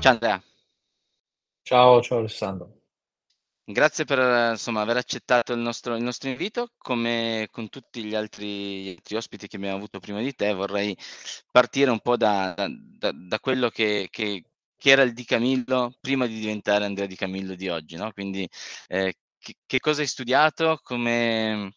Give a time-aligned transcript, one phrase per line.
[0.00, 0.42] Ciao Andrea.
[1.62, 2.78] Ciao, ciao Alessandro.
[3.64, 6.72] Grazie per, insomma, aver accettato il nostro il nostro invito.
[6.78, 10.96] Come con tutti gli altri gli altri ospiti che abbiamo avuto prima di te, vorrei
[11.50, 14.42] partire un po' da da da quello che che
[14.76, 18.48] che era il Di Camillo prima di diventare Andrea Di Camillo di oggi, no, quindi,
[18.88, 20.78] ehm, che che cosa hai studiato?
[20.82, 21.74] Come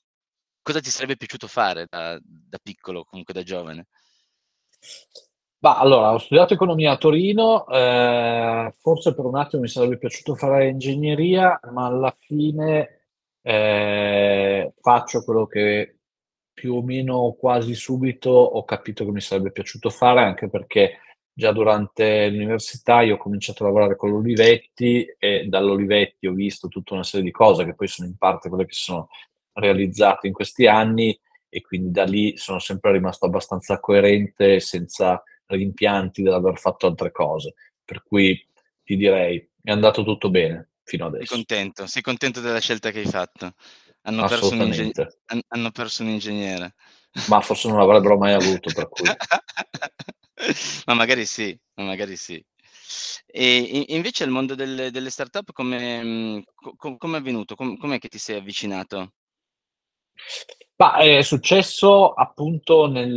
[0.62, 3.88] cosa ti sarebbe piaciuto fare da da piccolo, comunque da giovane?
[5.64, 10.36] Bah, allora, ho studiato economia a Torino, ehm, forse per un attimo mi sarebbe piaciuto
[10.36, 13.06] fare ingegneria, ma alla fine,
[13.42, 16.00] ehm, faccio quello che
[16.54, 20.98] più o meno quasi subito ho capito che mi sarebbe piaciuto fare, anche perché
[21.32, 26.94] già durante l'università io ho cominciato a lavorare con l'Olivetti e dall'Olivetti ho visto tutta
[26.94, 29.08] una serie di cose che poi sono in parte quelle che sono
[29.54, 31.18] realizzate in questi anni
[31.48, 37.54] e quindi da lì sono sempre rimasto abbastanza coerente senza rimpianti dell'aver fatto altre cose.
[37.84, 38.46] Per cui
[38.84, 41.36] ti direi, è andato tutto bene fino Sei adesso.
[41.36, 43.54] contento, sei contento della scelta che hai fatto.
[44.06, 45.20] Hanno perso un inge Assolutamente.
[45.28, 46.74] han hanno perso un ingegnere.
[47.30, 49.08] Ma forse non l'avrebbero mai avuto, per cui.
[50.86, 52.44] Ma magari sì, ma magari sì.
[53.26, 57.56] E invece il mondo delle delle startup come co co come è avvenuto?
[57.56, 59.14] Com com'è che ti sei avvicinato?
[60.80, 63.12] Mah, è successo appunto nel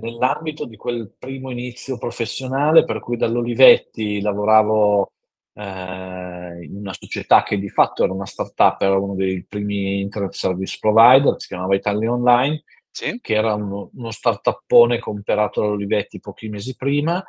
[0.00, 5.12] nell'ambito di quel primo inizio professionale, per cui dall'Olivetti lavoravo,
[5.54, 10.32] ehm, in una società che di fatto era una startup, era uno dei primi internet
[10.32, 13.18] service provider, si chiamava Italia Online, Sì?
[13.20, 17.22] che era uno uno startuppone comprato dall'Olivetti pochi mesi prima,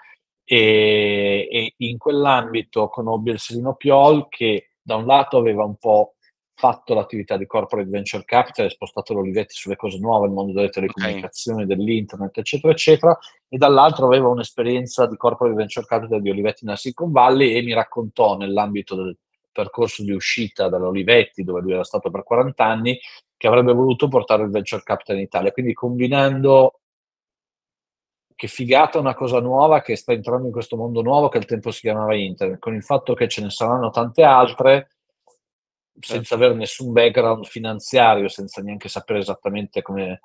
[0.46, 6.16] ehm, e in quell'ambito conobbi il Silino Piol che da un lato aveva un po'
[6.62, 10.88] fatto l'attività di corporate venture capital spostato l'Olivetti sulle cose nuove, il mondo delle Okay.
[10.88, 13.18] telecomunicazioni, dell'internet, eccetera, eccetera,
[13.50, 17.74] e dall'altro aveva un'esperienza di corporate venture capital di Olivetti nella Silicon Valley e mi
[17.74, 19.18] raccontò nell'ambito del
[19.52, 23.00] percorso di uscita dall'Olivetti, dove lui era stato per 40 anni,
[23.36, 25.52] che avrebbe voluto portare il venture capital in Italia.
[25.52, 26.80] Quindi combinando
[28.36, 31.72] che figata una cosa nuova che sta entrando in questo mondo nuovo che al tempo
[31.72, 34.90] si chiamava internet, con il fatto che ce ne saranno tante altre,
[36.02, 36.36] senza Certo.
[36.36, 40.22] avere nessun background finanziario, senza neanche sapere esattamente come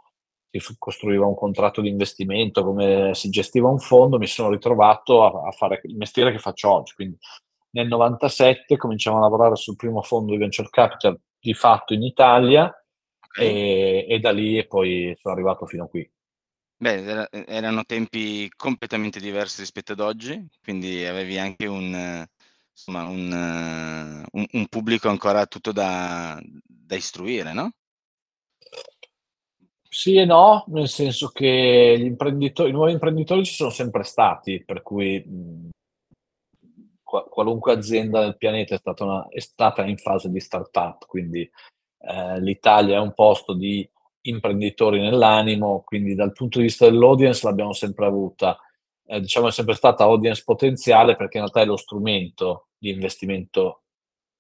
[0.57, 5.49] si costruiva un contratto di investimento, come si gestiva un fondo, mi sono ritrovato a
[5.49, 6.95] a fare il mestiere che faccio oggi.
[6.95, 7.19] Quindi
[7.73, 12.73] nel '97 cominciamo a lavorare sul primo fondo di venture capital di fatto in Italia,
[13.29, 13.47] Okay.
[13.53, 16.11] e e da lì e poi sono arrivato fino a qui.
[16.79, 22.23] Beh, era erano tempi completamente diversi rispetto ad oggi, quindi avevi anche un
[22.79, 23.33] insomma un
[24.33, 27.71] un un pubblico ancora tutto da da istruire, no?
[29.89, 34.63] Sì e no, nel senso che gli imprendito i nuovi imprenditori ci sono sempre stati,
[34.65, 35.71] per cui, mhmm,
[37.03, 41.49] qua qualunque azienda del pianeta è stata una è stata in fase di startup, quindi,
[42.01, 43.89] ehm, l'Italia è un posto di
[44.23, 48.59] imprenditori nell'animo, quindi dal punto di vista dell'audience l'abbiamo sempre avuta.
[49.09, 53.83] Ehm, diciamo è sempre stata audience potenziale, perché in realtà è lo strumento di investimento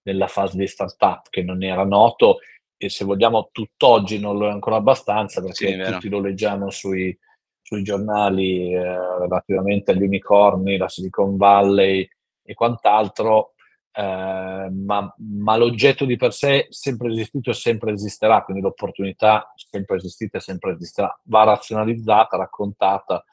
[0.03, 2.39] nella fase di startup che non era noto
[2.77, 5.93] e se vogliamo tutt'oggi non lo è ancora abbastanza, Sì, è perché vero.
[5.93, 7.17] tutti lo leggiamo sui
[7.63, 12.09] sui giornali, ehm, relativamente agli unicorni, la Silicon Valley
[12.45, 13.55] e quant'altro,
[13.93, 19.53] ehm, ma ma l'oggetto di per sé è sempre esistito e sempre esisterà, quindi l'opportunità
[19.57, 21.19] sempre esistita e sempre esisterà.
[21.25, 23.25] Va razionalizzata, raccontata,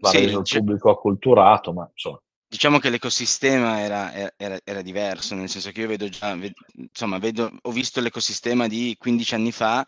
[0.00, 2.20] va Sì, reso il dice pubblico acculturato, ma insomma
[2.52, 7.18] Diciamo che l'ecosistema era era era diverso, nel senso che io vedo già ve insomma
[7.18, 9.86] vedo ho visto l'ecosistema di 15 anni fa,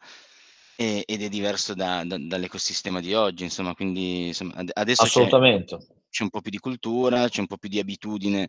[0.76, 5.26] e ed è diverso da da dall'ecosistema di oggi, insomma, quindi insomma ade adesso c'è
[5.26, 5.76] Assolutamente.
[6.08, 8.48] c'è un po' più di cultura, c'è un po' più di abitudine,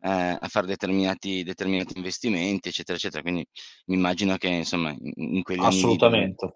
[0.00, 3.22] ehm, a fare determinati determinati investimenti, eccetera, eccetera.
[3.22, 3.46] Quindi
[3.86, 6.52] mi immagino che insomma in in quegli anni Assolutamente.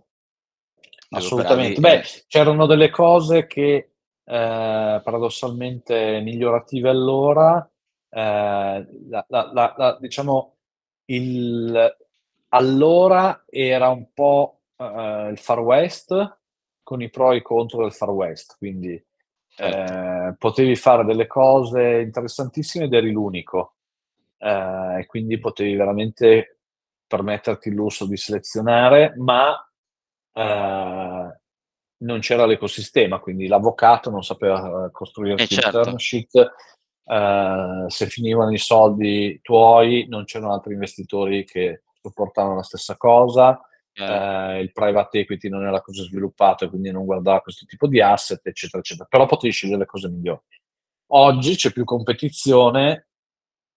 [1.08, 1.80] dove operavi Assolutamente.
[1.80, 3.95] Beh, era c'erano delle cose che,
[4.26, 7.68] paradossalmente migliorative allora,
[8.10, 10.54] ehm, la la la diciamo
[11.06, 11.96] il
[12.50, 16.38] allora era un po', uhm, il Far West,
[16.82, 19.00] con i pro e i contro del Far West, quindi,
[19.48, 19.92] Certo.
[19.92, 23.74] ehm, potevi fare delle cose interessantissime ed eri l'unico.
[24.38, 26.58] Ehm, e quindi potevi veramente
[27.06, 29.54] permetterti il lusso di selezionare, ma,
[30.34, 31.15] ehm,
[31.98, 35.98] non c'era l'ecosistema, quindi l'avvocato non sapeva Eh costruirti il term certo.
[35.98, 36.52] sheet,
[37.04, 43.60] ehm, se finivano i soldi tuoi non c'erano altri investitori che supportavano la stessa cosa,
[43.94, 48.00] ehm, il private equity non era così sviluppato e quindi non guardava questo tipo di
[48.00, 49.06] asset, eccetera, eccetera.
[49.08, 50.40] Però potevi scegliere le cose migliori.
[51.12, 53.08] Oggi c'è più competizione,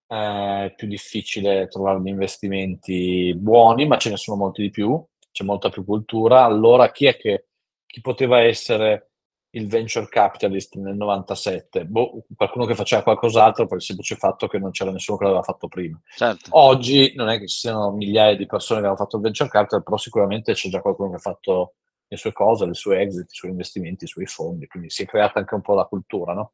[0.06, 5.44] è più difficile trovare degli investimenti buoni, ma ce ne sono molti di più, c'è
[5.44, 6.44] molta più cultura.
[6.44, 7.46] Allora chi è che
[7.90, 9.06] chi poteva essere
[9.50, 11.84] il venture capitalist nel 97?
[11.84, 15.42] Boh, qualcuno che faceva qualcos'altro per il semplice fatto che non c'era nessuno che l'aveva
[15.42, 16.00] fatto prima.
[16.14, 16.50] Certo.
[16.52, 19.82] Oggi non è che ci siano migliaia di persone che hanno fatto il venture capital,
[19.82, 21.74] però sicuramente c'è già qualcuno che ha fatto
[22.06, 25.06] le sue cose, le sue exit, i suoi investimenti, i suoi fondi, quindi si è
[25.06, 26.52] creata anche un po' la cultura, no?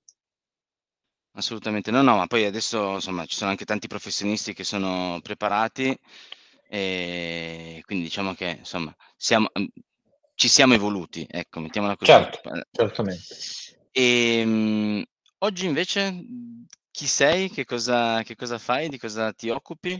[1.32, 1.90] Assolutamente.
[1.90, 5.94] No, no, ma poi adesso, insomma, ci sono anche tanti professionisti che sono preparati,
[6.68, 9.48] e quindi diciamo che, insomma, siamo
[10.36, 12.12] ci siamo evoluti, ecco, mettiamola così.
[12.12, 12.40] Certo,
[12.70, 13.24] certamente.
[13.90, 15.02] Ehm,
[15.38, 16.14] oggi invece,
[16.90, 17.50] chi sei?
[17.50, 18.88] Che cosa che cosa fai?
[18.88, 19.98] Di cosa ti occupi?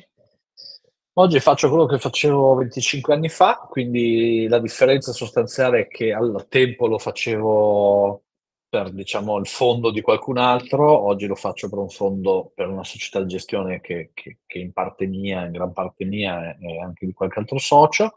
[1.14, 6.46] Oggi faccio quello che facevo 25 anni fa, quindi la differenza sostanziale è che al
[6.50, 8.22] tempo lo facevo
[8.68, 12.84] per, diciamo, il fondo di qualcun altro, oggi lo faccio per un fondo, per una
[12.84, 17.06] società di gestione che, che, che in parte mia, in gran parte mia e anche
[17.06, 18.16] di qualche altro socio,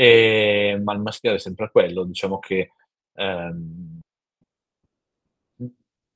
[0.00, 2.70] e, ma il mestiere è sempre quello, diciamo che
[3.14, 3.98] ehm,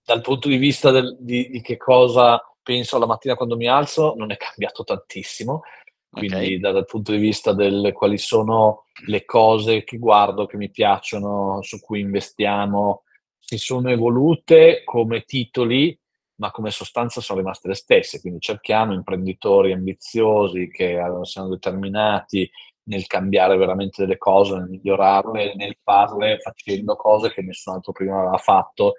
[0.04, 4.14] dal punto di vista del, di, di, che cosa penso la mattina quando mi alzo
[4.16, 5.62] non è cambiato tantissimo,
[6.08, 6.58] quindi okay.
[6.60, 11.80] dal punto di vista del quali sono le cose che guardo, che mi piacciono, su
[11.80, 13.02] cui investiamo,
[13.40, 15.98] si sono evolute come titoli,
[16.36, 18.20] ma come sostanza sono rimaste le stesse.
[18.20, 22.48] Quindi cerchiamo imprenditori ambiziosi che siano determinati
[22.84, 28.18] nel cambiare veramente delle cose, nel migliorarle, nel farle facendo cose che nessun altro prima
[28.18, 28.94] aveva fatto,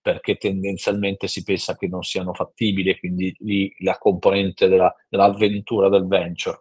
[0.00, 6.06] perché tendenzialmente si pensa che non siano fattibili, quindi lì la componente della, dell'avventura del
[6.06, 6.60] venture.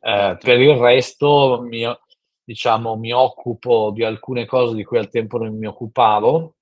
[0.00, 0.46] Eh, certo.
[0.46, 1.84] per il resto, mi,
[2.42, 6.54] diciamo, mi occupo di alcune cose di cui al tempo non mi occupavo,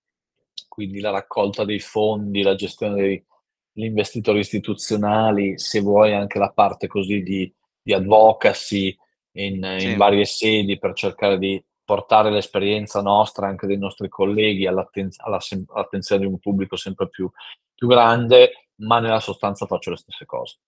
[0.68, 6.88] quindi la raccolta dei fondi, la gestione degli investitori istituzionali, se vuoi anche la parte
[6.88, 7.50] così di,
[7.80, 8.96] di advocacy
[9.44, 9.90] in, sì.
[9.90, 16.22] in, varie sedi per cercare di portare l'esperienza nostra, anche dei nostri colleghi, all'atten- all'attenzione
[16.22, 17.30] di un pubblico sempre più,
[17.74, 20.58] più grande, ma nella sostanza faccio le stesse cose.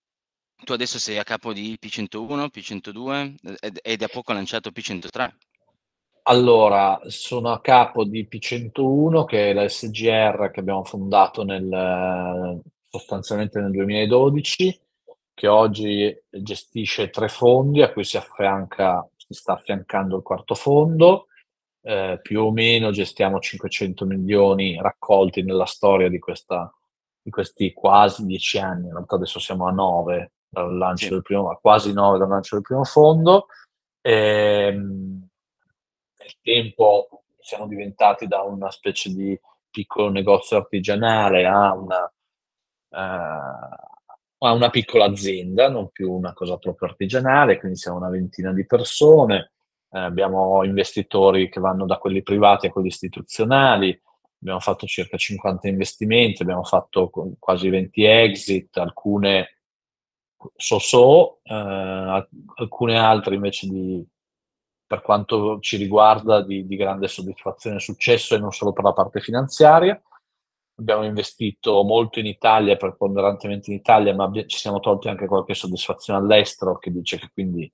[0.64, 3.34] Tu adesso sei a capo di P101, P102
[3.82, 5.30] ed, da poco lanciato P103.
[6.24, 13.60] Allora, sono a capo di P101, che è la SGR che abbiamo fondato nel, sostanzialmente
[13.60, 14.80] nel 2012,
[15.38, 21.28] che oggi gestisce tre fondi a cui si, affianca, si sta affiancando il quarto fondo.
[21.80, 26.74] Eh, più o meno gestiamo 500 milioni raccolti nella storia di, questa,
[27.22, 31.10] di questi quasi dieci anni, in realtà adesso siamo a nove dal lancio sì.
[31.12, 33.46] del primo, quasi nove dal lancio del primo fondo.
[34.00, 35.28] E, ehm,
[36.18, 42.12] nel tempo siamo diventati da una specie di piccolo negozio artigianale a una,
[42.88, 43.97] uh,
[44.38, 48.66] a una piccola azienda, non più una cosa proprio artigianale, quindi siamo una ventina di
[48.66, 49.52] persone,
[49.90, 54.00] eh, abbiamo investitori che vanno da quelli privati a quelli istituzionali,
[54.40, 59.58] abbiamo fatto circa 50 investimenti, abbiamo fatto quasi 20 exit, alcune
[60.56, 62.26] so-so, eh,
[62.56, 64.06] alcune altre invece di
[64.88, 68.94] per quanto ci riguarda di, di, grande soddisfazione e successo e non solo per la
[68.94, 70.00] parte finanziaria.
[70.78, 76.20] Abbiamo investito molto in Italia, preponderantemente in Italia, ma ci siamo tolti anche qualche soddisfazione
[76.20, 77.70] all'estero che dice che quindi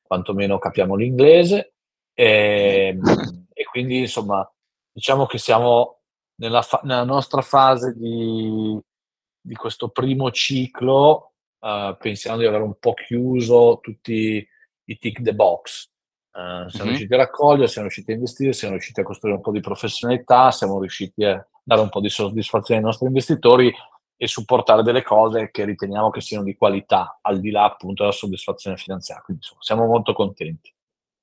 [0.00, 1.74] quantomeno capiamo l'inglese.
[2.14, 4.50] E, ehm, e quindi insomma
[4.90, 6.00] diciamo che siamo
[6.36, 8.78] nella, fa- nella nostra fase di,
[9.40, 14.46] di, questo primo ciclo, uh, pensiamo di aver un po' chiuso tutti
[14.84, 15.90] i tick the box
[16.30, 16.86] Uh, siamo mm-hmm.
[16.86, 20.50] riusciti a raccogliere, siamo riusciti a investire, siamo riusciti a costruire un po' di professionalità,
[20.50, 23.74] siamo riusciti a dare un po' di soddisfazione ai nostri investitori
[24.16, 28.14] e supportare delle cose che riteniamo che siano di qualità, al di là appunto della
[28.14, 29.22] soddisfazione finanziaria.
[29.22, 30.72] Quindi insomma, siamo molto contenti.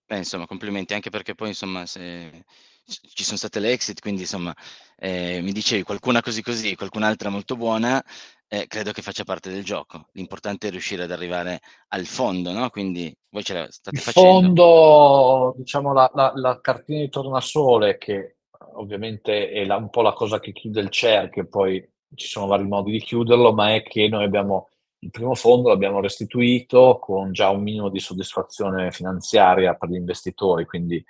[0.07, 2.45] Beh, insomma, complimenti anche perché poi insomma se
[2.85, 4.53] ci sono state le exit, quindi insomma
[4.97, 8.03] eh, mi dicevi qualcuna così così, qualcun'altra molto buona,
[8.47, 10.07] eh, credo che faccia parte del gioco.
[10.13, 12.69] L'importante è riuscire ad arrivare al fondo, no?
[12.69, 14.29] Quindi voi ce la state il facendo.
[14.29, 18.37] Il fondo, diciamo, la, la, la, cartina di tornasole, che
[18.73, 21.83] ovviamente è la, un po' la cosa che chiude il cerchio, poi
[22.13, 26.01] ci sono vari modi di chiuderlo, ma è che noi abbiamo il primo fondo l'abbiamo
[26.01, 31.03] restituito con già un minimo di soddisfazione finanziaria per gli investitori, quindi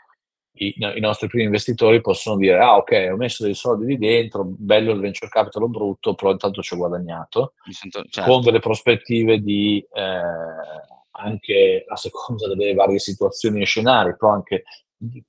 [0.58, 4.46] i, i, nostri primi investitori possono dire ah ok ho messo dei soldi lì dentro
[4.46, 8.30] bello il venture capital brutto però intanto ci ho guadagnato sento, certo.
[8.30, 10.22] con delle prospettive di eh,
[11.18, 14.64] anche a seconda delle varie situazioni e scenari però anche
[14.96, 15.22] di,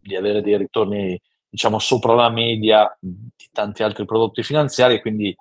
[0.00, 5.34] di, avere dei ritorni diciamo sopra la media di tanti altri prodotti finanziari quindi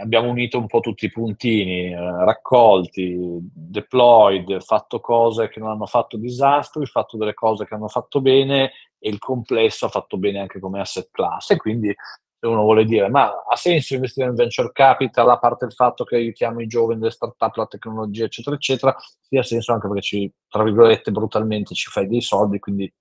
[0.00, 5.86] abbiamo unito un po' tutti i puntini, eh, raccolti, deployed, fatto cose che non hanno
[5.86, 10.40] fatto disastri, fatto delle cose che hanno fatto bene e il complesso ha fatto bene
[10.40, 11.50] anche come asset class.
[11.50, 11.94] E quindi
[12.38, 16.04] se uno vuole dire ma ha senso investire in venture capital, a parte il fatto
[16.04, 20.02] che aiutiamo i giovani, le start-up, la tecnologia, eccetera, eccetera, sì ha senso anche perché
[20.02, 22.92] ci, tra virgolette, brutalmente ci fai dei soldi, quindi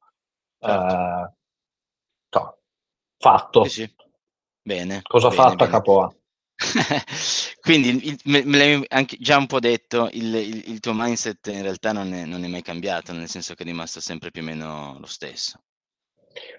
[0.60, 0.96] certo.
[0.96, 1.34] eh,
[2.38, 2.58] no,
[3.18, 3.64] fatto.
[3.66, 3.96] Sì, sì.
[4.64, 5.02] Bene.
[5.04, 6.16] Cosa bene, fatto a capo A?
[7.62, 11.64] Quindi me, me l'hai anche già un po' detto, il, il, il tuo mindset in
[11.64, 14.46] realtà non è, non è, mai cambiato, nel senso che è rimasto sempre più o
[14.46, 15.60] meno lo stesso.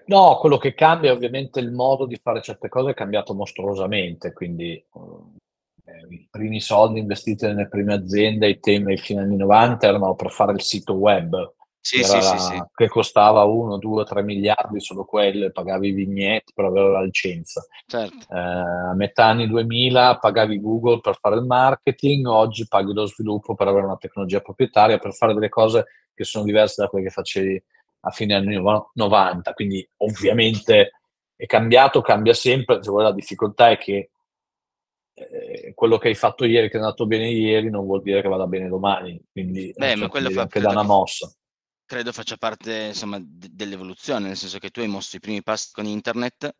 [0.05, 4.33] No, quello che cambia è ovviamente il modo di fare certe cose è cambiato mostruosamente,
[4.33, 9.87] quindi eh, i primi soldi investiti nelle prime aziende ai temi ai fine anni 90
[9.87, 11.53] erano per fare il sito web,
[11.85, 16.53] sì, sì, sì, sì, che costava 1, 2, 3 miliardi solo quello pagavi i vignette
[16.55, 17.61] per avere la licenza.
[17.85, 18.33] Certo.
[18.33, 23.53] Eh, a metà anni 2000 pagavi Google per fare il marketing, oggi paghi lo sviluppo
[23.53, 27.11] per avere una tecnologia proprietaria, per fare delle cose che sono diverse da quelle che
[27.11, 27.63] facevi
[27.99, 28.57] a fine anni
[28.93, 29.53] 90.
[29.53, 30.91] Quindi ovviamente
[31.35, 34.11] è cambiato, cambia sempre, se vuoi la difficoltà è che
[35.15, 38.29] eh, quello che hai fatto ieri, che è andato bene ieri, non vuol dire che
[38.29, 39.21] vada bene domani.
[39.29, 41.29] Quindi Beh, ma quello fa anche da una mossa
[41.93, 45.69] credo faccia parte insomma d- dell'evoluzione, nel senso che tu hai mosso i primi passi
[45.71, 46.55] con internet,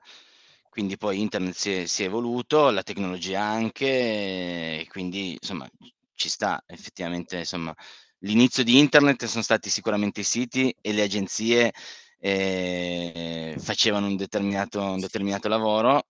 [0.69, 5.67] quindi poi internet si è, si è evoluto, la tecnologia anche, quindi insomma
[6.13, 7.73] ci sta effettivamente insomma
[8.19, 11.73] l'inizio di internet sono stati sicuramente i siti e le agenzie
[12.19, 16.05] eh, facevano un determinato, un determinato lavoro.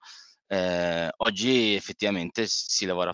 [0.47, 3.13] Eh, oggi effettivamente si lavora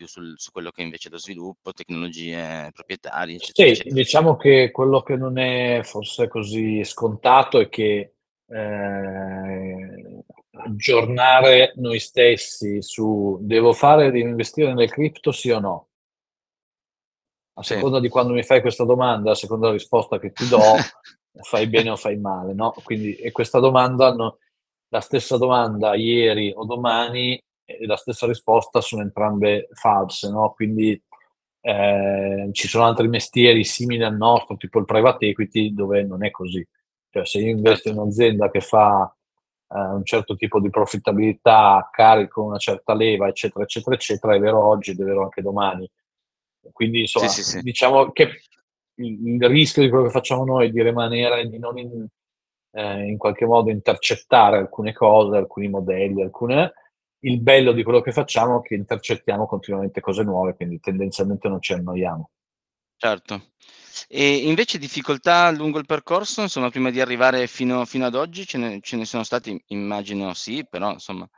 [0.00, 3.36] più sul, su quello che è invece lo sviluppo, tecnologie proprietarie.
[3.36, 3.94] Eccetera, sì, eccetera.
[3.94, 8.14] diciamo che quello che non è forse così scontato è che
[8.46, 15.88] eh, aggiornare noi stessi su devo fare di investire nelle cripto sì o no.
[17.58, 17.74] A sì.
[17.74, 20.60] seconda di quando mi fai questa domanda, a seconda della risposta che ti do,
[21.42, 22.74] fai bene o fai male, no?
[22.82, 24.38] Quindi, e questa domanda, no,
[24.88, 27.38] la stessa domanda ieri o domani
[27.80, 30.52] la stessa risposta sono entrambe false, no?
[30.52, 31.00] Quindi
[31.62, 36.30] eh, ci sono altri mestieri simili al nostro, tipo il private equity, dove non è
[36.30, 36.66] così.
[37.10, 39.12] Cioè, se io investo in un'azienda che fa
[39.68, 44.64] eh, un certo tipo di profittabilità, carico una certa leva, eccetera, eccetera, eccetera, è vero
[44.64, 45.88] oggi ed è vero anche domani.
[46.72, 47.62] Quindi, insomma, sì, sì, sì.
[47.62, 48.42] diciamo che
[48.96, 52.06] il, il, rischio di quello che facciamo noi è di rimanere, di non in,
[52.72, 56.72] eh, in qualche modo intercettare alcune cose, alcuni modelli, alcune
[57.20, 61.60] il bello di quello che facciamo è che intercettiamo continuamente cose nuove, quindi tendenzialmente non
[61.60, 62.30] ci annoiamo.
[62.96, 63.52] Certo.
[64.08, 68.58] E invece difficoltà lungo il percorso, insomma, prima di arrivare fino, fino ad oggi, ce
[68.58, 71.28] ne, ce ne, sono stati, immagino sì, però insomma...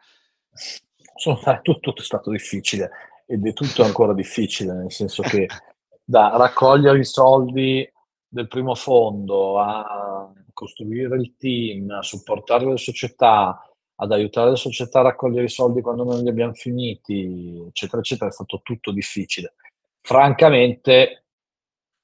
[1.14, 2.90] Sono, tutto, tutto è stato difficile
[3.26, 5.46] ed è tutto ancora difficile, nel senso che
[6.04, 7.90] da raccogliere i soldi
[8.26, 13.60] del primo fondo a costruire il team, a supportare le società,
[14.02, 18.28] ad aiutare le società a raccogliere i soldi quando non li abbiamo finiti, eccetera, eccetera,
[18.28, 19.54] è stato tutto difficile.
[20.00, 21.26] Francamente,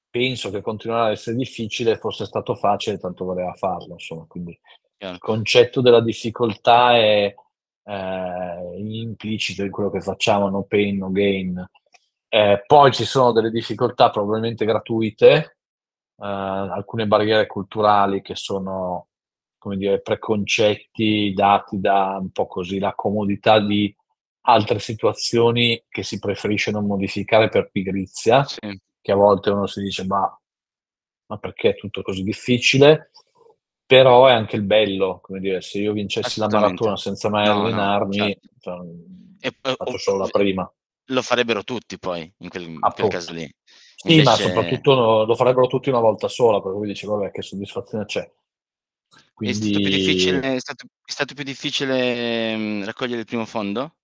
[0.09, 4.57] penso che continuerà ad essere difficile, fosse stato facile, tanto voleva farlo, insomma, quindi
[4.99, 7.35] il concetto della difficoltà è
[7.85, 11.69] eh, implicito in quello che facciamo, no pain, no gain.
[12.29, 19.09] Eh, poi ci sono delle difficoltà probabilmente gratuite, eh, alcune barriere culturali che sono
[19.69, 23.95] come dire, preconcetti dati da un po' così la comodità di
[24.43, 28.81] altre situazioni che si preferisce non modificare per pigrizia, sì.
[29.03, 30.41] che a volte uno si dice ma,
[31.27, 33.11] ma perché è tutto così difficile?
[33.85, 37.53] Però è anche il bello, come dire, se io vincessi la maratona senza mai no,
[37.53, 38.49] allenarmi, no, certo.
[38.61, 38.77] cioè,
[39.41, 40.73] e, faccio solo la prima.
[41.11, 43.51] Lo farebbero tutti poi, in quel, in quel caso lì.
[43.97, 44.29] Sì, Invece...
[44.31, 48.31] ma soprattutto lo farebbero tutti una volta sola, perché poi dici, vabbè, che soddisfazione c'è.
[49.39, 49.71] Quindi...
[49.71, 53.95] È, stato più difficile, è, stato, è stato più difficile mh, raccogliere il primo fondo?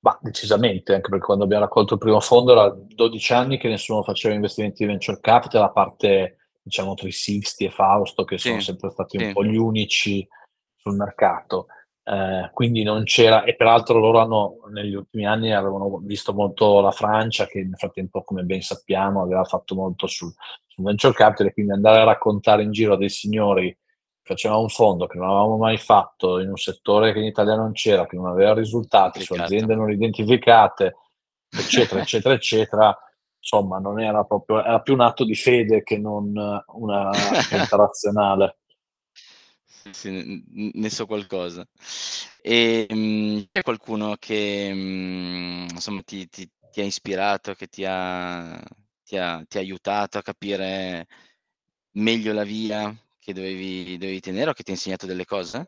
[0.00, 4.02] Ma decisamente, anche perché quando abbiamo raccolto il primo fondo era 12 anni che nessuno
[4.02, 8.90] faceva investimenti di venture capital, a parte diciamo 360 e Fausto, che sì, sono sempre
[8.90, 9.24] stati sì.
[9.24, 10.28] un po' gli unici
[10.76, 11.68] sul mercato.
[12.04, 16.90] Eh, quindi non c'era, e peraltro loro hanno negli ultimi anni avevano visto molto la
[16.90, 20.30] Francia, che nel frattempo, come ben sappiamo, aveva fatto molto sul,
[20.66, 23.74] sul venture capital, e quindi andare a raccontare in giro a dei signori
[24.24, 27.72] facevamo un fondo che non avevamo mai fatto in un settore che in Italia non
[27.72, 30.96] c'era, che non aveva risultati, su aziende non identificate,
[31.50, 32.98] eccetera, eccetera, eccetera,
[33.38, 36.32] insomma, non era proprio, era più un atto di fede che non
[36.66, 38.58] una scelta razionale.
[39.90, 41.66] Sì, ne so qualcosa.
[42.40, 48.58] Ehm, c'è qualcuno che, mhmm, insomma ti ti ti ha ispirato, che ti ha
[49.04, 51.06] ti ha ti ha aiutato a capire
[51.92, 52.92] meglio la via
[53.24, 55.66] che dovevi dovevi tenere o che ti ha insegnato delle cose?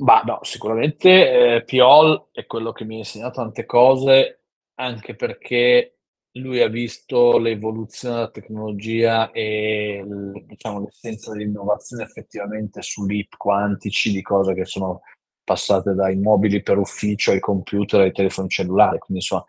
[0.00, 4.44] Bah, no, sicuramente, ehm, Piol è quello che mi ha insegnato tante cose,
[4.74, 5.98] anche perché
[6.38, 10.04] lui ha visto l'evoluzione della tecnologia e
[10.46, 15.00] diciamo l'essenza dell'innovazione effettivamente su leap quantici di cose che sono
[15.42, 18.98] passate dai mobili per ufficio, ai computer, ai telefoni cellulari.
[18.98, 19.44] Quindi insomma,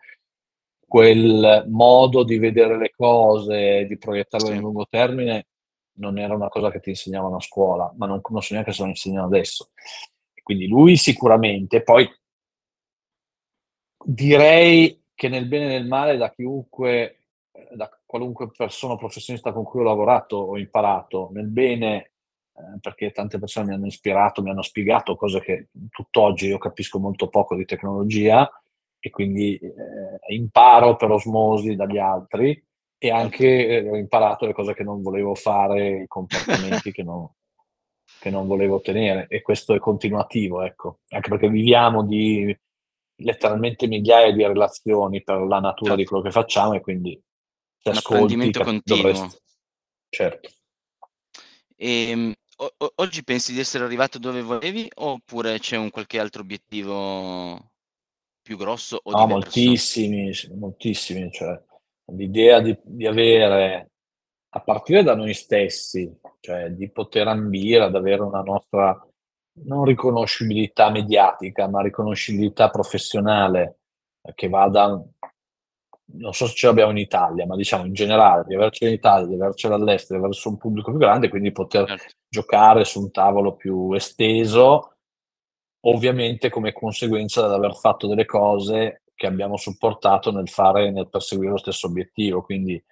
[0.84, 4.62] quel modo di vedere le cose, di proiettarle nel Sì.
[4.62, 5.46] lungo termine,
[5.94, 8.82] non era una cosa che ti insegnavano a scuola, ma non non so neanche se
[8.82, 9.70] lo insegnano adesso.
[10.42, 12.08] Quindi lui sicuramente, poi
[14.04, 17.16] direi che nel bene e nel male da chiunque
[17.72, 21.28] da qualunque persona professionista con cui ho lavorato ho imparato.
[21.32, 22.12] Nel bene,
[22.56, 26.98] ehm, perché tante persone mi hanno ispirato, mi hanno spiegato cose che tutt'oggi io capisco
[26.98, 28.48] molto poco di tecnologia
[28.98, 32.60] e quindi, ehm, imparo per osmosi dagli altri
[33.02, 37.36] e anche, ehm, ho imparato le cose che non volevo fare, i comportamenti che no
[38.20, 40.98] che non volevo tenere e questo è continuativo, ecco.
[41.08, 42.54] Anche perché viviamo di
[43.22, 46.10] letteralmente migliaia di relazioni per la natura di Certo.
[46.10, 47.18] quello che facciamo e quindi
[47.84, 49.38] Un ascolti cap dovresti
[50.10, 50.50] certo.
[51.76, 57.72] Ehm, o oggi pensi di essere arrivato dove volevi oppure c'è un qualche altro obiettivo
[58.42, 59.58] più grosso o No, diverso?
[59.60, 61.58] moltissimi, moltissimi, cioè
[62.12, 63.90] l'idea di di avere
[64.52, 68.98] a partire da noi stessi, cioè di poter ambire ad avere una nostra
[69.62, 73.78] non riconoscibilità mediatica, ma riconoscibilità professionale,
[74.22, 75.02] ehm, che vada
[76.12, 79.26] non so se ce l'abbiamo in Italia, ma diciamo in generale, di avercela in Italia,
[79.26, 82.14] di avercela all'estero, di aver su un pubblico più grande, quindi poter Certo.
[82.28, 84.96] giocare su un tavolo più esteso,
[85.84, 91.58] ovviamente come conseguenza dall'aver fatto delle cose che abbiamo supportato nel fare nel perseguire lo
[91.58, 92.40] stesso obiettivo.
[92.40, 92.82] Quindi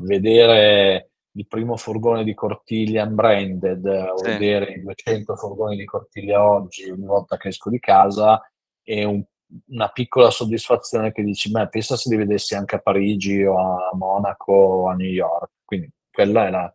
[0.00, 4.24] vedere il primo furgone di Cortiglia unbranded o Sì.
[4.24, 8.42] vedere i 200 furgoni di Cortiglia oggi ogni volta che esco di casa
[8.82, 9.22] è un
[9.68, 13.90] una piccola soddisfazione che dici: "Beh, pensa se li vedessi anche a Parigi o a
[13.94, 16.70] Monaco o a New York." Quindi quella è la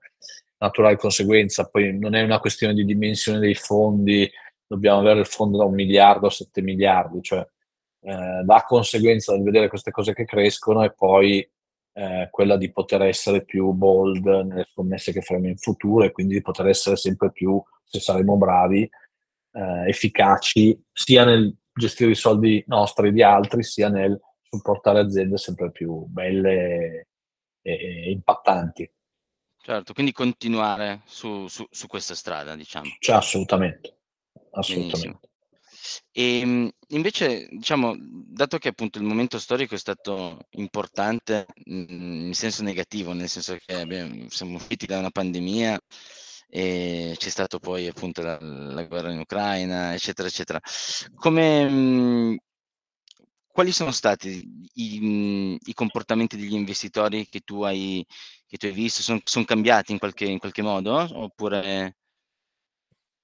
[0.58, 1.68] naturale conseguenza.
[1.70, 4.28] Poi non è una questione di dimensione dei fondi,
[4.66, 7.46] dobbiamo avere il fondo da 1.000.000.000 o 7.000.000.000, cioè,
[8.04, 11.48] ehm, la conseguenza del vedere queste cose che crescono è poi,
[11.94, 16.36] ehm, quella di poter essere più bold nelle scommesse che faremo in futuro e quindi
[16.36, 18.90] di poter essere sempre più, se saremo bravi,
[19.54, 25.38] ehm, efficaci sia nel gestire i soldi nostri e di altri, sia nel supportare aziende
[25.38, 26.54] sempre più belle
[26.92, 27.08] e
[27.66, 28.92] e impattanti.
[29.58, 32.90] Certo, quindi continuare su su su questa strada, diciamo.
[33.00, 34.00] Cioè assolutamente,
[34.68, 35.20] Benissimo.
[36.16, 42.62] Ehm, invece diciamo, dato che appunto il momento storico è stato importante, mhmm, in senso
[42.64, 45.80] negativo, nel senso che abbiam siamo usciti da una pandemia,
[46.50, 50.60] e c'è stato poi appunto la la guerra in Ucraina, eccetera, eccetera.
[51.16, 52.36] Come mhmm,
[53.48, 54.44] quali sono stati
[54.76, 58.06] i mhmm, i comportamenti degli investitori che tu hai
[58.48, 59.02] che tu hai visto?
[59.02, 60.94] Son son cambiati in qualche in qualche modo?
[61.24, 61.96] Oppure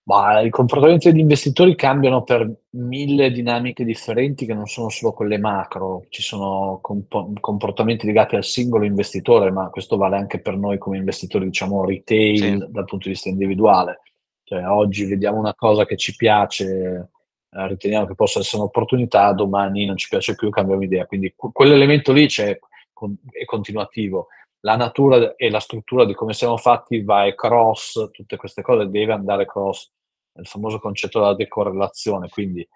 [0.09, 5.37] Mah, i comportamenti degli investitori cambiano per 1000 dinamiche differenti che non sono solo quelle
[5.37, 6.05] macro.
[6.09, 10.97] Ci sono compo comportamenti legati al singolo investitore, ma questo vale anche per noi come
[10.97, 11.91] investitori, diciamo Sì.
[11.93, 14.01] retail, dal punto di vista individuale.
[14.45, 17.09] Cioè oggi vediamo una cosa che ci piace,
[17.51, 21.05] ehm, riteniamo che possa essere un'opportunità, domani non ci piace più, cambiamo idea.
[21.05, 22.57] Quindi q quell'elemento lì c'è
[22.93, 24.29] con è continuativo.
[24.61, 29.13] La natura e la struttura di come siamo fatti va across tutte queste cose, deve
[29.13, 29.91] andare cross.
[30.33, 32.67] Il famoso concetto della decorrelazione, quindi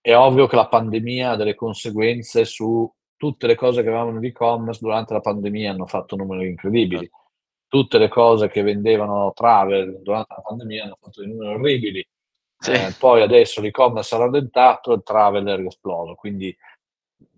[0.00, 4.80] è ovvio che la pandemia ha delle conseguenze su tutte le cose che avevamo nell'e-commerce
[4.80, 7.00] durante la pandemia hanno fatto numeri incredibili.
[7.00, 7.16] Certo.
[7.66, 12.06] Tutte le cose che vendevano travel durante la pandemia hanno fatto dei numeri orribili.
[12.58, 12.72] Sì.
[12.72, 16.14] Ehm, poi adesso l'e-commerce ha rallentato, il travel è riesploso.
[16.14, 16.56] Quindi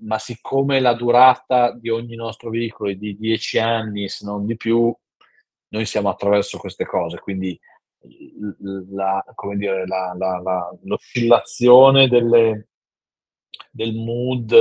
[0.01, 4.57] ma siccome la durata di ogni nostro veicolo è di 10 anni, se non di
[4.57, 4.95] più,
[5.69, 7.19] noi siamo attraverso queste cose.
[7.19, 7.59] Quindi
[8.91, 12.69] la come dire, la la la l'oscillazione delle
[13.73, 14.53] del mood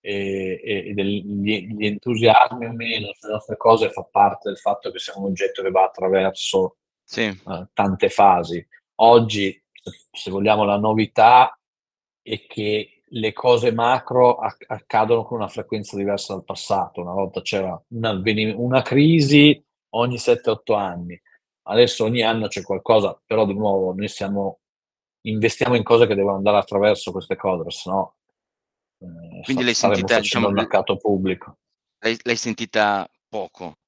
[0.00, 4.90] e e del gli gli entusiasmi o meno sulle nostre cose fa parte del fatto
[4.90, 7.24] che siamo un oggetto che va attraverso, Sì.
[7.44, 8.64] uhm, tante fasi.
[8.96, 9.60] Oggi,
[10.12, 11.58] se vogliamo, la novità
[12.22, 17.00] è che le cose macro acc accadono con una frequenza diversa dal passato.
[17.02, 21.20] Una volta c'era un avveni una crisi ogni 7, 8 anni.
[21.68, 24.60] Adesso ogni anno c'è qualcosa, però di nuovo noi siamo
[25.26, 28.14] investiamo in cose che devono andare attraverso queste cose, se no
[28.98, 31.56] ehm, Quindi l'hai sentita diciamo il mercato pubblico.
[31.98, 33.78] L'hai l'hai sentita poco?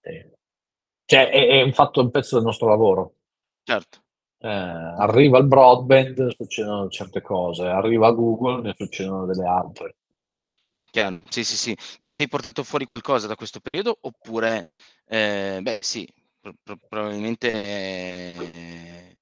[0.00, 0.32] Sì.
[1.06, 3.14] Cioè è è un fatto un pezzo del nostro lavoro.
[3.64, 4.02] Certo.
[4.38, 9.96] Eh, arriva il broadband, succedono certe cose, arriva Google, ne succedono delle altre.
[10.90, 11.76] Chiaro, sì, sì, sì.
[12.16, 14.74] Hai portato fuori qualcosa da questo periodo oppure,
[15.06, 16.06] ehm, beh sì,
[16.44, 19.12] pro pro probabilmente, ehm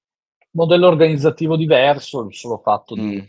[0.55, 3.25] Modello organizzativo diverso, il solo fatto di Mh.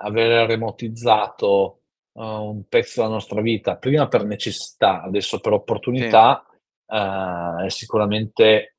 [0.00, 2.24] avere remotizzato, uhm,
[2.56, 5.58] un pezzo della nostra vita, prima per necessità, adesso per Sì.
[5.60, 6.44] opportunità,
[6.88, 8.76] ehm, sicuramente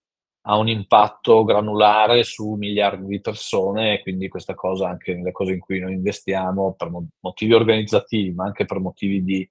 [0.47, 5.53] ha un impatto granulare su miliardi di persone e quindi questa cosa anche nelle cose
[5.53, 9.49] in cui noi investiamo per mo motivi organizzativi, ma anche per motivi di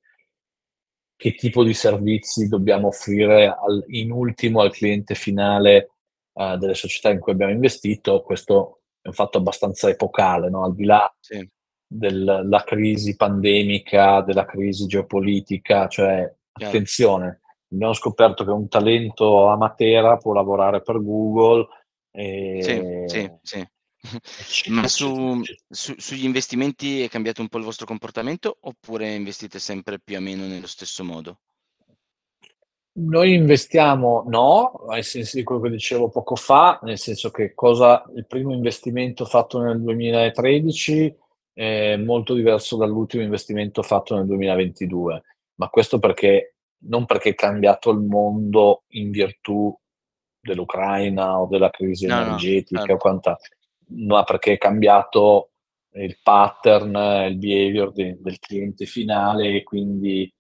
[1.17, 5.91] che tipo di servizi dobbiamo offrire al in ultimo al cliente finale,
[6.35, 10.75] uhm, delle società in cui abbiamo investito, questo è un fatto abbastanza epocale, no, al
[10.75, 11.49] di là Sì.
[11.89, 16.73] del la crisi pandemica, della crisi geopolitica, cioè Chiaro.
[16.73, 17.41] attenzione,
[17.73, 21.67] abbiamo scoperto che un talento a Matera può lavorare per Google,
[22.13, 23.67] Sì, sì, sì.
[24.69, 29.99] Ma su su sugli investimenti è cambiato un po' il vostro comportamento, oppure investite sempre
[29.99, 31.41] più o meno nello stesso modo?
[32.99, 38.03] Noi investiamo no, ai sensi di quello che dicevo poco fa, nel senso che cosa
[38.15, 41.15] il primo investimento fatto nel 2013
[41.53, 45.23] è molto diverso dall'ultimo investimento fatto nel 2022,
[45.57, 46.55] ma questo perché
[46.87, 49.77] non perché è cambiato il mondo in virtù
[50.41, 53.39] dell'Ucraina o della crisi No, no, energetica o certo.
[53.89, 55.51] Ma perché è cambiato
[55.95, 56.95] il pattern,
[57.31, 60.31] il behavior de del cliente finale e quindi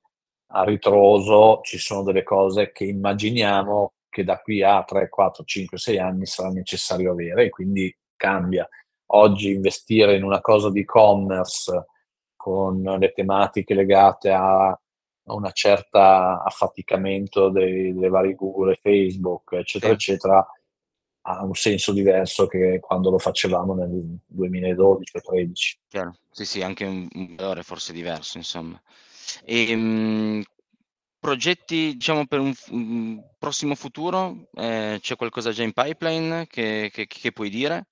[0.52, 5.76] a ritroso ci sono delle cose che immaginiamo che da qui a 3, 4, 5,
[5.78, 8.68] 6 anni sarà necessario avere e quindi cambia.
[9.12, 11.86] Oggi investire in una cosa di e-commerce
[12.36, 14.78] con le tematiche legate a
[15.28, 19.96] una certa affaticamento dei dei vari Google e Facebook, eccetera, Sì.
[20.12, 20.46] eccetera,
[21.28, 25.78] ha un senso diverso che quando lo facevamo nel 2012 o 13.
[25.88, 26.16] Chiaro.
[26.30, 28.80] Sì, sì, anche un un valore forse diverso insomma.
[29.44, 30.42] Ehm,
[31.18, 34.48] progetti diciamo per un mhmm, prossimo futuro?
[34.54, 37.86] Ehm, c'è qualcosa già in pipeline che che che puoi dire?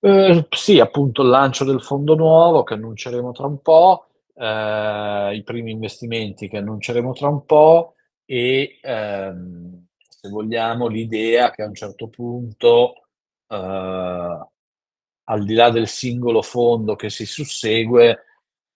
[0.00, 5.42] Uhm, sì, appunto il lancio del fondo nuovo che annunceremo tra un po', ehm, i
[5.42, 9.85] primi investimenti che annunceremo tra un po' e, ehm,
[10.26, 13.06] se vogliamo l'idea che a un certo punto,
[13.48, 14.48] uhm,
[15.28, 18.24] al di là del singolo fondo che si sussegue,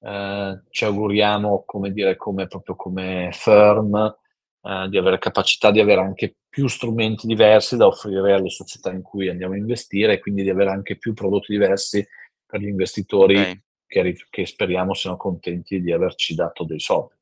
[0.01, 4.17] ehm, ci auguriamo, come dire, come proprio come firm,
[4.63, 9.03] ehm, di avere capacità di avere anche più strumenti diversi da offrire alle società in
[9.03, 12.07] cui andiamo a investire e quindi di avere anche più prodotti diversi
[12.47, 13.61] per gli investitori Okay.
[13.87, 17.15] che che speriamo siano contenti di averci dato dei soldi.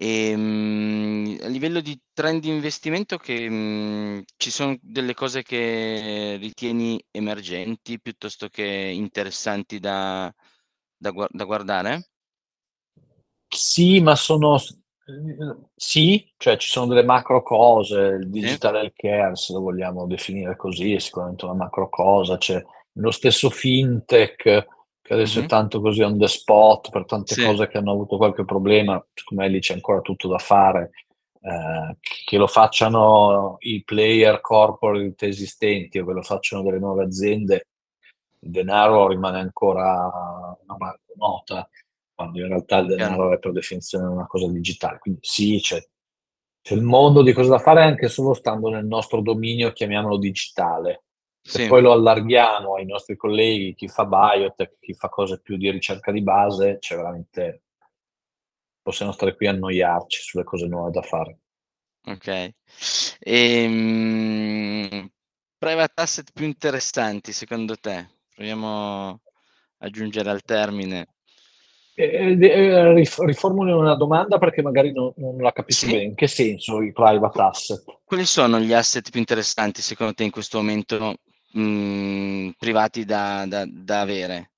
[0.00, 0.30] Okay.
[0.30, 7.02] Ehm, a livello di trend di investimento che mhmm, ci son delle cose che ritieni
[7.10, 10.32] emergenti, piuttosto che interessanti da
[10.96, 12.08] da da guardare?
[13.48, 19.36] Sì, ma sono s uhm, sì, cioè ci sono delle macro cose, il digital healthcare,
[19.36, 22.36] se lo vogliamo definire così, è sicuramente una macro cosa.
[22.36, 24.66] C'è lo stesso fintech,
[25.08, 25.48] che adesso è Mh-mh.
[25.48, 27.42] tanto così on the spot per tante Sì.
[27.42, 30.90] cose che hanno avuto qualche problema, secondo me lì c'è ancora tutto da fare.
[31.98, 37.68] C che lo facciano i player corporate esistenti o che lo facciano delle nuove aziende,
[38.40, 40.10] il denaro rimane ancora
[40.66, 41.66] una banconota,
[42.14, 44.98] quando in realtà il denaro è per definizione una cosa digitale.
[44.98, 45.82] Quindi sì, c'è
[46.60, 51.04] c'è il mondo di cose da fare anche solo stando nel nostro dominio, chiamiamolo digitale.
[51.48, 51.66] Se Sì.
[51.66, 56.12] poi lo allarghiamo ai nostri colleghi, chi fa biotech, chi fa cose più di ricerca
[56.12, 57.62] di base, c'è veramente
[58.82, 61.38] possiamo stare qui a annoiarci sulle cose nuove da fare.
[62.04, 62.54] Okay.
[63.20, 65.10] Ehm,
[65.56, 68.06] private asset più interessanti secondo te?
[68.34, 69.20] Proviamo
[69.78, 71.14] a giungere al termine.
[71.94, 75.92] Ehm, de ehm, rif riformuli una domanda perché magari no non la capisco Sì.
[75.92, 76.04] bene.
[76.04, 77.84] In che senso i private asset?
[78.04, 81.16] quali sono gli asset più interessanti secondo te in questo momento,
[81.52, 84.50] mhmm, privati da da da avere?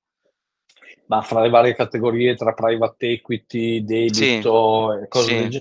[1.07, 5.51] Ma fra le varie categorie tra private equity, Sì, debito e cose del sì.
[5.51, 5.61] ge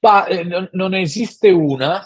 [0.00, 2.04] Mah, ehm, non non esiste una,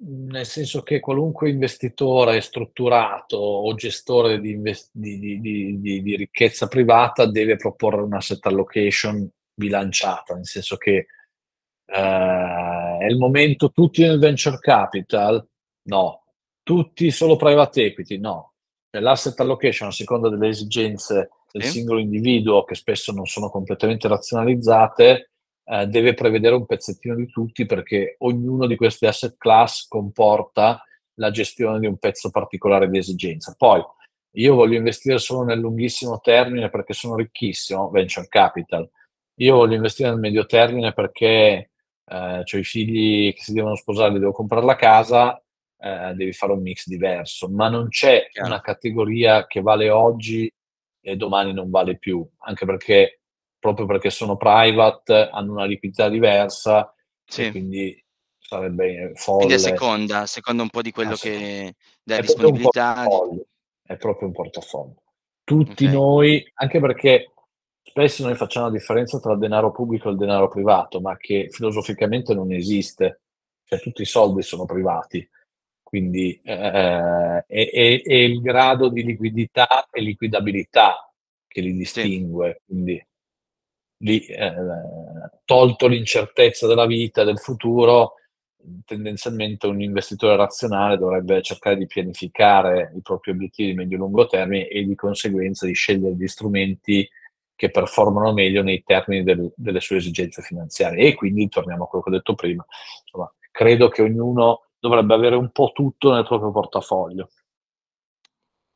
[0.00, 7.26] nel senso che qualunque investitore strutturato o gestore di inves di di di ricchezza privata
[7.26, 11.06] deve proporre un asset allocation bilanciata, nel senso che,
[11.86, 15.44] ehm, è il momento tutti nel venture capital?
[15.88, 16.17] No.
[16.68, 18.52] Tutti solo private equity, no.
[18.90, 21.70] Cioè, l'asset allocation a seconda delle esigenze del Sì.
[21.70, 25.30] singolo individuo, che spesso non sono completamente razionalizzate,
[25.64, 31.30] eh, deve prevedere un pezzettino di tutti perché ognuno di questi asset class comporta la
[31.30, 33.54] gestione di un pezzo particolare di esigenza.
[33.56, 33.82] Poi
[34.32, 38.86] io voglio investire solo nel lunghissimo termine perché sono ricchissimo, venture capital.
[39.36, 41.70] Io voglio investire nel medio termine perché
[42.04, 45.42] eh, ho i figli che si devono sposare, devo comprare la casa,
[45.80, 48.48] eh, devi fare un mix diverso, ma non c'è Chiaro.
[48.48, 50.52] una categoria che vale oggi
[51.00, 53.20] e domani non vale più, anche perché
[53.58, 56.92] proprio perché sono private hanno una liquidità diversa
[57.24, 57.46] Sì.
[57.46, 58.04] e quindi
[58.38, 59.58] sarebbe Quindi a folle.
[59.58, 61.44] seconda, a seconda un po' di quello A seconda.
[61.44, 63.04] che proprio un disponibilità
[63.84, 65.02] è proprio un portafoglio.
[65.44, 65.94] Tutti Okay.
[65.94, 67.32] noi, anche perché
[67.82, 71.48] spesso noi facciamo la differenza tra il denaro pubblico e il denaro privato, ma che
[71.50, 73.22] filosoficamente non esiste,
[73.64, 75.26] cioè tutti i soldi sono privati,
[75.88, 81.10] quindi eh, è, è- è il grado di liquidità e liquidabilità
[81.46, 82.02] che li Sì.
[82.02, 83.02] distingue, quindi
[84.02, 84.52] lì, eh,
[85.46, 88.16] tolto l'incertezza della vita, del futuro,
[88.84, 94.84] tendenzialmente un investitore razionale dovrebbe cercare di pianificare i propri obiettivi di medio-lungo termine e
[94.84, 97.08] di conseguenza di scegliere gli strumenti
[97.54, 101.08] che performano meglio nei termini del- delle sue esigenze finanziarie.
[101.08, 102.64] E quindi torniamo a quello che ho detto prima.
[103.04, 107.30] Insomma, credo che ognuno dovrebbe avere un po' tutto nel proprio portafoglio.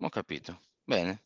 [0.01, 0.61] Ho capito.
[0.85, 1.23] Bene.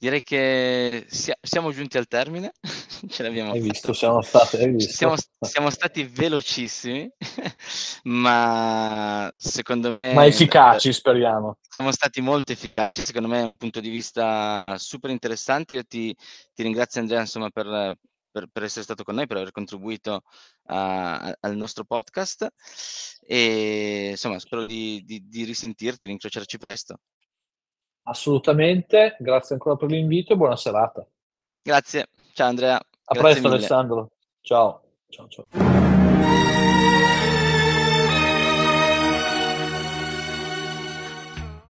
[0.00, 2.52] Direi che sia siamo giunti al termine.
[3.08, 3.72] Ce l'abbiamo Hai fatta.
[3.72, 3.92] visto?
[3.92, 4.92] Siamo stati, hai visto?
[4.92, 7.10] siamo siamo stati velocissimi,
[8.04, 11.58] ma secondo me Ma efficaci, speriamo.
[11.68, 13.04] siamo stati molto efficaci.
[13.04, 15.76] Secondo me è un punto di vista super interessante.
[15.76, 16.14] Io ti
[16.54, 17.98] ti ringrazio Andrea, insomma, per
[18.38, 20.22] per per essere stato con noi, per aver contribuito
[20.66, 22.48] a a al nostro podcast
[23.20, 27.00] e insomma spero di di di risentirti, di incrociarci presto.
[28.02, 31.06] Assolutamente, grazie ancora per l'invito e buona serata.
[31.62, 32.08] Grazie.
[32.32, 33.56] Ciao Andrea, A presto mille.
[33.56, 34.10] Alessandro.
[34.40, 34.82] Ciao.
[35.08, 35.87] Ciao, ciao.